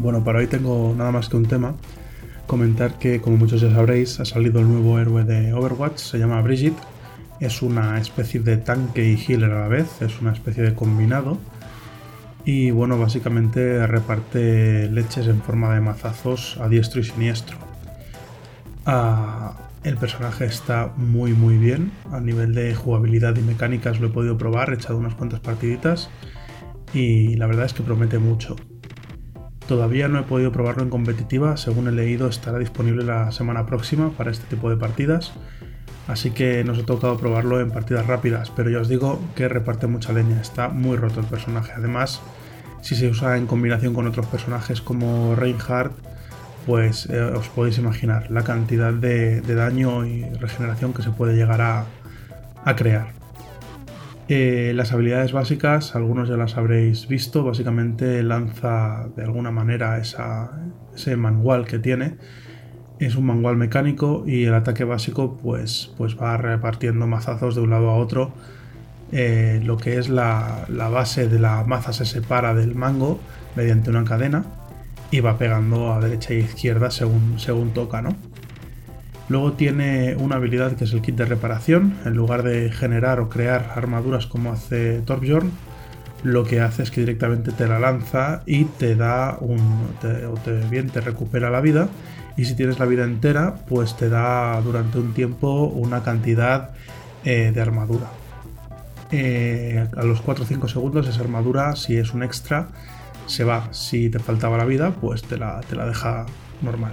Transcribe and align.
Bueno, 0.00 0.22
para 0.22 0.38
hoy 0.38 0.46
tengo 0.46 0.94
nada 0.96 1.10
más 1.10 1.28
que 1.28 1.36
un 1.36 1.46
tema. 1.46 1.74
Comentar 2.46 3.00
que, 3.00 3.20
como 3.20 3.36
muchos 3.36 3.60
ya 3.60 3.72
sabréis, 3.72 4.20
ha 4.20 4.24
salido 4.24 4.60
el 4.60 4.68
nuevo 4.68 4.96
héroe 5.00 5.24
de 5.24 5.52
Overwatch, 5.52 5.98
se 5.98 6.18
llama 6.18 6.40
Brigitte. 6.40 6.78
Es 7.40 7.62
una 7.62 7.98
especie 7.98 8.38
de 8.38 8.58
tanque 8.58 9.04
y 9.04 9.16
healer 9.16 9.50
a 9.50 9.62
la 9.62 9.66
vez, 9.66 10.00
es 10.00 10.20
una 10.20 10.32
especie 10.32 10.62
de 10.62 10.72
combinado. 10.72 11.38
Y 12.44 12.70
bueno, 12.70 12.96
básicamente 12.96 13.84
reparte 13.88 14.88
leches 14.88 15.26
en 15.26 15.42
forma 15.42 15.74
de 15.74 15.80
mazazos 15.80 16.58
a 16.60 16.68
diestro 16.68 17.00
y 17.00 17.04
siniestro. 17.04 17.56
Ah, 18.86 19.56
el 19.82 19.96
personaje 19.96 20.44
está 20.44 20.92
muy 20.96 21.32
muy 21.32 21.58
bien, 21.58 21.90
a 22.12 22.20
nivel 22.20 22.54
de 22.54 22.72
jugabilidad 22.72 23.34
y 23.36 23.40
mecánicas 23.40 23.98
lo 23.98 24.06
he 24.06 24.10
podido 24.10 24.38
probar, 24.38 24.70
he 24.70 24.74
echado 24.74 24.96
unas 24.96 25.16
cuantas 25.16 25.40
partiditas 25.40 26.08
y 26.94 27.34
la 27.34 27.48
verdad 27.48 27.66
es 27.66 27.72
que 27.72 27.82
promete 27.82 28.20
mucho. 28.20 28.54
Todavía 29.68 30.08
no 30.08 30.18
he 30.18 30.22
podido 30.22 30.50
probarlo 30.50 30.82
en 30.82 30.88
competitiva, 30.88 31.58
según 31.58 31.88
he 31.88 31.92
leído 31.92 32.28
estará 32.28 32.58
disponible 32.58 33.04
la 33.04 33.30
semana 33.32 33.66
próxima 33.66 34.10
para 34.12 34.30
este 34.30 34.46
tipo 34.46 34.70
de 34.70 34.78
partidas, 34.78 35.34
así 36.06 36.30
que 36.30 36.64
nos 36.64 36.78
ha 36.78 36.86
tocado 36.86 37.18
probarlo 37.18 37.60
en 37.60 37.70
partidas 37.70 38.06
rápidas, 38.06 38.50
pero 38.56 38.70
ya 38.70 38.80
os 38.80 38.88
digo 38.88 39.20
que 39.36 39.46
reparte 39.46 39.86
mucha 39.86 40.14
leña, 40.14 40.40
está 40.40 40.70
muy 40.70 40.96
roto 40.96 41.20
el 41.20 41.26
personaje. 41.26 41.72
Además, 41.76 42.22
si 42.80 42.96
se 42.96 43.08
usa 43.08 43.36
en 43.36 43.46
combinación 43.46 43.92
con 43.92 44.06
otros 44.06 44.24
personajes 44.24 44.80
como 44.80 45.34
Reinhardt, 45.36 45.92
pues 46.64 47.04
eh, 47.10 47.20
os 47.20 47.48
podéis 47.48 47.76
imaginar 47.76 48.30
la 48.30 48.44
cantidad 48.44 48.94
de, 48.94 49.42
daño 49.42 50.06
y 50.06 50.24
regeneración 50.40 50.94
que 50.94 51.02
se 51.02 51.10
puede 51.10 51.36
llegar 51.36 51.60
a 51.60 51.84
crear. 52.74 53.17
Eh, 54.30 54.72
las 54.74 54.92
habilidades 54.92 55.32
básicas, 55.32 55.96
algunos 55.96 56.28
ya 56.28 56.36
las 56.36 56.58
habréis 56.58 57.08
visto, 57.08 57.44
básicamente 57.44 58.22
lanza 58.22 59.08
de 59.16 59.22
alguna 59.24 59.50
manera 59.50 59.98
ese 59.98 61.16
manual 61.16 61.64
que 61.64 61.78
tiene. 61.78 62.16
Es 62.98 63.16
un 63.16 63.24
manual 63.24 63.56
mecánico 63.56 64.24
y 64.26 64.44
el 64.44 64.54
ataque 64.54 64.84
básico 64.84 65.38
pues, 65.42 65.94
pues 65.96 66.20
va 66.20 66.36
repartiendo 66.36 67.06
mazazos 67.06 67.54
de 67.54 67.62
un 67.62 67.70
lado 67.70 67.88
a 67.88 67.96
otro. 67.96 68.32
Eh, 69.12 69.62
lo 69.64 69.78
que 69.78 69.96
es 69.96 70.10
la, 70.10 70.66
la, 70.68 70.90
base 70.90 71.28
de 71.28 71.38
la 71.38 71.64
maza 71.64 71.94
se 71.94 72.04
separa 72.04 72.52
del 72.52 72.74
mango 72.74 73.18
mediante 73.56 73.88
una 73.88 74.04
cadena 74.04 74.44
y 75.10 75.20
va 75.20 75.38
pegando 75.38 75.94
a 75.94 76.00
derecha 76.00 76.34
e 76.34 76.40
izquierda 76.40 76.90
según, 76.90 77.38
según 77.38 77.70
toca, 77.72 78.02
¿no? 78.02 78.14
Luego 79.28 79.52
tiene 79.52 80.16
una 80.16 80.36
habilidad 80.36 80.72
que 80.72 80.84
es 80.84 80.92
el 80.92 81.02
kit 81.02 81.16
de 81.16 81.26
reparación. 81.26 81.94
En 82.04 82.14
lugar 82.14 82.42
de 82.42 82.70
generar 82.70 83.20
o 83.20 83.28
crear 83.28 83.72
armaduras 83.74 84.26
como 84.26 84.52
hace 84.52 85.00
Torbjorn, 85.02 85.50
lo 86.22 86.44
que 86.44 86.60
hace 86.60 86.82
es 86.82 86.90
que 86.90 87.00
directamente 87.00 87.52
te 87.52 87.68
la 87.68 87.78
lanza 87.78 88.42
y 88.46 88.64
te 88.64 88.96
da 88.96 89.36
un. 89.40 89.58
o 89.60 90.34
te, 90.44 90.52
bien 90.68 90.88
te 90.88 91.00
recupera 91.00 91.50
la 91.50 91.60
vida. 91.60 91.88
Y 92.36 92.44
si 92.44 92.54
tienes 92.54 92.78
la 92.78 92.86
vida 92.86 93.04
entera, 93.04 93.56
pues 93.68 93.96
te 93.96 94.08
da 94.08 94.60
durante 94.60 94.98
un 94.98 95.12
tiempo 95.12 95.64
una 95.64 96.02
cantidad 96.02 96.70
eh, 97.24 97.50
de 97.52 97.60
armadura. 97.60 98.06
Eh, 99.10 99.88
a 99.96 100.02
los 100.04 100.20
4 100.20 100.44
o 100.44 100.46
5 100.46 100.68
segundos 100.68 101.08
esa 101.08 101.20
armadura, 101.20 101.74
si 101.76 101.96
es 101.96 102.14
un 102.14 102.22
extra, 102.22 102.68
se 103.26 103.44
va. 103.44 103.68
Si 103.72 104.08
te 104.08 104.18
faltaba 104.18 104.56
la 104.56 104.64
vida, 104.64 104.92
pues 104.92 105.22
te 105.22 105.36
la, 105.36 105.60
te 105.68 105.76
la 105.76 105.86
deja 105.86 106.26
normal. 106.62 106.92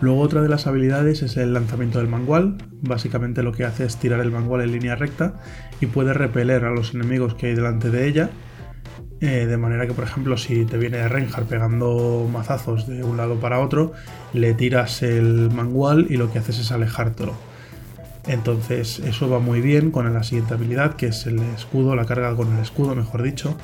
Luego 0.00 0.20
otra 0.20 0.42
de 0.42 0.48
las 0.48 0.66
habilidades 0.66 1.22
es 1.22 1.36
el 1.36 1.52
lanzamiento 1.52 1.98
del 1.98 2.08
mangual. 2.08 2.56
Básicamente 2.82 3.42
lo 3.42 3.52
que 3.52 3.64
hace 3.64 3.84
es 3.84 3.96
tirar 3.96 4.20
el 4.20 4.30
mangual 4.30 4.60
en 4.62 4.72
línea 4.72 4.94
recta 4.94 5.34
y 5.80 5.86
puede 5.86 6.14
repeler 6.14 6.64
a 6.64 6.70
los 6.70 6.94
enemigos 6.94 7.34
que 7.34 7.48
hay 7.48 7.54
delante 7.54 7.90
de 7.90 8.06
ella. 8.06 8.30
Eh, 9.20 9.46
de 9.46 9.56
manera 9.56 9.86
que, 9.86 9.94
por 9.94 10.04
ejemplo, 10.04 10.36
si 10.36 10.64
te 10.64 10.78
viene 10.78 11.08
Reinhardt 11.08 11.48
pegando 11.48 12.28
mazazos 12.32 12.86
de 12.86 13.02
un 13.02 13.16
lado 13.16 13.40
para 13.40 13.58
otro, 13.58 13.92
le 14.32 14.54
tiras 14.54 15.02
el 15.02 15.50
mangual 15.50 16.06
y 16.08 16.16
lo 16.16 16.30
que 16.30 16.38
haces 16.38 16.60
es 16.60 16.70
alejártelo. 16.70 17.34
Entonces, 18.28 19.00
eso 19.00 19.28
va 19.28 19.40
muy 19.40 19.60
bien 19.60 19.90
con 19.90 20.12
la 20.12 20.22
siguiente 20.22 20.54
habilidad, 20.54 20.94
que 20.94 21.06
es 21.06 21.26
el 21.26 21.40
escudo, 21.56 21.96
la 21.96 22.04
carga 22.04 22.36
con 22.36 22.54
el 22.54 22.62
escudo, 22.62 22.94
mejor 22.94 23.22
dicho. 23.22 23.56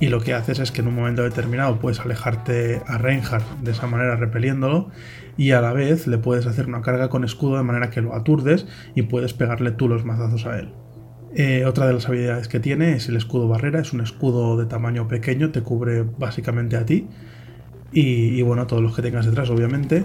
Y 0.00 0.08
lo 0.08 0.20
que 0.20 0.34
haces 0.34 0.58
es 0.58 0.72
que 0.72 0.80
en 0.80 0.88
un 0.88 0.94
momento 0.94 1.22
determinado 1.22 1.78
puedes 1.78 2.00
alejarte 2.00 2.82
a 2.86 2.98
Reinhardt 2.98 3.46
de 3.60 3.70
esa 3.70 3.86
manera 3.86 4.16
repeliéndolo 4.16 4.90
y 5.36 5.52
a 5.52 5.60
la 5.60 5.72
vez 5.72 6.06
le 6.06 6.18
puedes 6.18 6.46
hacer 6.46 6.66
una 6.66 6.82
carga 6.82 7.08
con 7.08 7.24
escudo 7.24 7.56
de 7.56 7.62
manera 7.62 7.90
que 7.90 8.00
lo 8.00 8.14
aturdes 8.14 8.66
y 8.94 9.02
puedes 9.02 9.34
pegarle 9.34 9.70
tú 9.70 9.88
los 9.88 10.04
mazazos 10.04 10.46
a 10.46 10.58
él. 10.58 10.72
Eh, 11.36 11.64
otra 11.64 11.86
de 11.86 11.94
las 11.94 12.08
habilidades 12.08 12.46
que 12.46 12.60
tiene 12.60 12.92
es 12.92 13.08
el 13.08 13.16
escudo 13.16 13.48
barrera, 13.48 13.80
es 13.80 13.92
un 13.92 14.00
escudo 14.00 14.56
de 14.56 14.66
tamaño 14.66 15.08
pequeño, 15.08 15.50
te 15.50 15.62
cubre 15.62 16.02
básicamente 16.02 16.76
a 16.76 16.86
ti 16.86 17.08
y, 17.92 18.42
bueno, 18.42 18.66
todos 18.66 18.82
los 18.82 18.94
que 18.94 19.02
tengas 19.02 19.26
detrás 19.26 19.50
obviamente. 19.50 20.04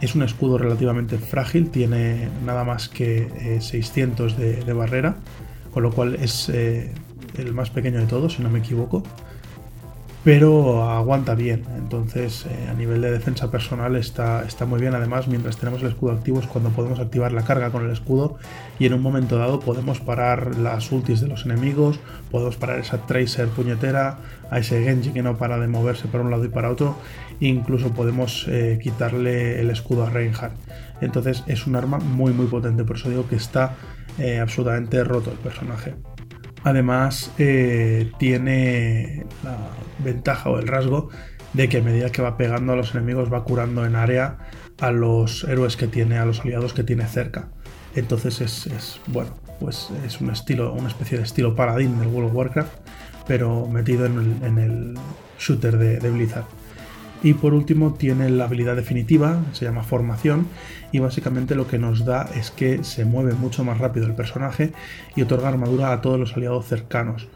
Es 0.00 0.14
un 0.14 0.22
escudo 0.22 0.58
relativamente 0.58 1.18
frágil, 1.18 1.70
tiene 1.70 2.28
nada 2.44 2.62
más 2.62 2.88
que 2.88 3.58
600 3.60 4.36
eh, 4.38 4.62
de, 4.64 4.72
barrera, 4.72 5.16
con 5.72 5.82
lo 5.82 5.90
cual 5.90 6.14
es 6.16 6.48
eh, 6.48 6.92
el 7.36 7.52
más 7.52 7.70
pequeño 7.70 7.98
de 7.98 8.06
todos, 8.06 8.34
si 8.34 8.42
no 8.42 8.48
me 8.48 8.60
equivoco 8.60 9.02
pero 10.24 10.90
aguanta 10.90 11.34
bien. 11.34 11.64
Entonces, 11.76 12.46
eh, 12.46 12.68
a 12.70 12.74
nivel 12.74 13.00
de 13.00 13.10
defensa 13.10 13.50
personal 13.50 13.96
está, 13.96 14.44
está 14.44 14.66
muy 14.66 14.80
bien. 14.80 14.94
Además, 14.94 15.28
mientras 15.28 15.56
tenemos 15.56 15.82
el 15.82 15.88
escudo 15.88 16.12
activo 16.12 16.40
es 16.40 16.46
cuando 16.46 16.70
podemos 16.70 16.98
activar 16.98 17.32
la 17.32 17.42
carga 17.42 17.70
con 17.70 17.84
el 17.84 17.90
escudo 17.90 18.36
y 18.78 18.86
en 18.86 18.94
un 18.94 19.02
momento 19.02 19.38
dado 19.38 19.60
podemos 19.60 20.00
parar 20.00 20.56
las 20.56 20.90
ultis 20.90 21.20
de 21.20 21.28
los 21.28 21.44
enemigos, 21.44 22.00
podemos 22.30 22.56
parar 22.56 22.80
esa 22.80 22.98
Tracer 23.06 23.48
puñetera, 23.48 24.18
a 24.50 24.58
ese 24.58 24.82
Genji 24.82 25.10
que 25.10 25.22
no 25.22 25.36
para 25.36 25.58
de 25.58 25.68
moverse 25.68 26.08
para 26.08 26.24
un 26.24 26.30
lado 26.30 26.44
y 26.44 26.48
para 26.48 26.70
otro, 26.70 26.96
incluso 27.40 27.92
podemos 27.92 28.46
eh, 28.48 28.78
quitarle 28.82 29.60
el 29.60 29.70
escudo 29.70 30.06
a 30.06 30.10
Reinhardt. 30.10 30.54
Entonces, 31.00 31.44
es 31.46 31.66
un 31.66 31.76
arma 31.76 31.98
muy 31.98 32.32
muy 32.32 32.46
potente, 32.46 32.84
por 32.84 32.96
eso 32.96 33.08
digo 33.08 33.28
que 33.28 33.36
está 33.36 33.76
eh, 34.18 34.40
absolutamente 34.40 35.02
roto 35.04 35.30
el 35.30 35.38
personaje. 35.38 35.94
Además, 36.64 37.32
eh, 37.38 38.10
tiene 38.18 39.24
la 39.44 39.56
ventaja 39.98 40.50
o 40.50 40.58
el 40.58 40.66
rasgo 40.66 41.10
de 41.52 41.68
que 41.68 41.78
a 41.78 41.82
medida 41.82 42.10
que 42.10 42.22
va 42.22 42.36
pegando 42.36 42.72
a 42.72 42.76
los 42.76 42.94
enemigos 42.94 43.32
va 43.32 43.44
curando 43.44 43.86
en 43.86 43.96
área 43.96 44.38
a 44.80 44.90
los 44.90 45.44
héroes 45.44 45.76
que 45.76 45.86
tiene, 45.86 46.18
a 46.18 46.24
los 46.24 46.40
aliados 46.40 46.72
que 46.72 46.84
tiene 46.84 47.06
cerca. 47.06 47.48
Entonces 47.94 48.40
es, 48.40 49.00
bueno, 49.06 49.30
pues 49.60 49.88
es 50.04 50.20
un 50.20 50.30
estilo, 50.30 50.72
una 50.72 50.88
especie 50.88 51.18
de 51.18 51.24
estilo 51.24 51.54
paladín 51.54 51.98
del 51.98 52.08
World 52.08 52.30
of 52.30 52.36
Warcraft, 52.36 52.72
pero 53.26 53.66
metido 53.66 54.06
en 54.06 54.58
el, 54.58 54.94
shooter 55.38 55.78
de 55.78 56.10
Blizzard. 56.10 56.44
Y 57.22 57.34
por 57.34 57.52
último 57.52 57.94
tiene 57.94 58.30
la 58.30 58.44
habilidad 58.44 58.76
definitiva, 58.76 59.42
se 59.52 59.64
llama 59.64 59.82
formación, 59.82 60.46
y 60.92 61.00
básicamente 61.00 61.56
lo 61.56 61.66
que 61.66 61.78
nos 61.78 62.04
da 62.04 62.28
es 62.34 62.50
que 62.50 62.84
se 62.84 63.04
mueve 63.04 63.34
mucho 63.34 63.64
más 63.64 63.78
rápido 63.78 64.06
el 64.06 64.14
personaje 64.14 64.72
y 65.16 65.22
otorga 65.22 65.48
armadura 65.48 65.92
a 65.92 66.00
todos 66.00 66.18
los 66.18 66.36
aliados 66.36 66.66
cercanos. 66.66 67.28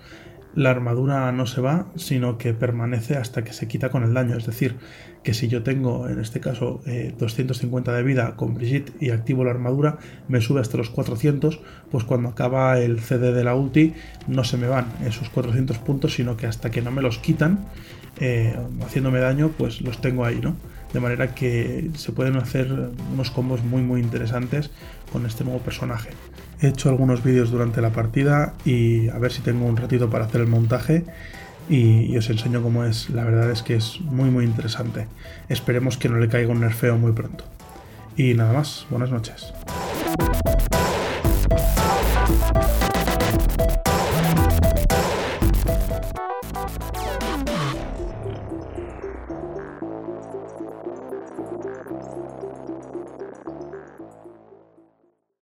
La 0.54 0.70
armadura 0.70 1.32
no 1.32 1.47
se 1.47 1.62
va, 1.62 1.87
sino 1.97 2.37
que 2.37 2.53
permanece 2.53 3.16
hasta 3.16 3.43
que 3.43 3.54
se 3.54 3.66
quita 3.66 3.88
con 3.88 4.04
el 4.04 4.12
daño. 4.12 4.37
Es 4.37 4.44
decir, 4.44 4.76
que 5.22 5.32
si 5.32 5.48
yo 5.48 5.62
tengo, 5.62 6.09
en 6.09 6.20
este 6.20 6.41
caso, 6.41 6.82
250 7.19 7.91
eh, 7.91 7.94
de 7.94 8.03
vida 8.03 8.37
con 8.37 8.54
Brigitte 8.54 8.93
y 9.00 9.10
activo 9.10 9.44
la 9.44 9.53
armadura, 9.53 9.99
me 10.28 10.43
sube 10.43 10.60
hasta 10.60 10.76
los 10.76 10.91
400, 10.91 11.60
pues 11.91 12.04
cuando 12.04 12.28
acaba 12.28 12.78
el 12.78 13.00
CD 13.00 13.32
de 13.32 13.44
la 13.44 13.54
ulti 13.54 13.94
no 14.28 14.44
se 14.44 14.59
me 14.59 14.69
van 14.69 14.87
esos 15.06 15.31
400 15.31 15.78
puntos, 15.78 16.14
sino 16.14 16.37
que 16.37 16.46
hasta 16.46 16.70
que 16.70 16.82
no 16.82 16.90
me 16.90 17.00
los 17.00 17.19
quitan, 17.19 17.67
eh, 18.20 18.55
haciéndome 18.85 19.20
daño, 19.20 19.50
pues 19.56 19.81
los 19.81 20.00
tengo 20.00 20.25
ahí, 20.25 20.41
¿no? 20.41 20.55
De 20.93 21.00
manera 21.00 21.35
que 21.35 21.91
se 21.97 22.12
pueden 22.12 22.37
hacer 22.37 22.70
unos 23.12 23.31
combos 23.31 23.64
muy 23.64 23.82
muy 23.82 24.00
interesantes 24.00 24.70
con 25.11 25.25
este 25.26 25.44
nuevo 25.44 25.61
personaje. 25.61 26.11
He 26.61 26.69
hecho 26.69 26.91
algunos 26.91 27.25
vídeos 27.25 27.50
durante 27.50 27.81
la 27.81 27.91
partida 27.91 28.55
y 28.64 29.09
a 29.09 29.19
ver 29.19 29.32
si 29.32 29.43
tengo 29.43 29.67
un 29.67 29.76
ratito 29.76 30.11
para 30.11 30.26
hacer 30.26 30.43
el 30.43 30.47
montaje 30.47 31.05
y, 31.69 32.17
os 32.17 32.29
enseño 32.29 32.62
cómo 32.62 32.85
es. 32.85 33.11
La 33.11 33.25
verdad 33.25 33.50
es 33.50 33.62
que 33.62 33.75
es 33.75 34.00
muy 34.00 34.31
muy 34.31 34.44
interesante. 34.44 35.06
Esperemos 35.49 35.97
que 35.97 36.09
no 36.09 36.19
le 36.19 36.29
caiga 36.29 36.53
un 36.53 36.61
nerfeo 36.61 36.99
muy 36.99 37.12
pronto. 37.12 37.44
Y 38.17 38.35
nada 38.35 38.53
más, 38.53 38.87
buenas 38.91 39.11
noches. 39.11 39.53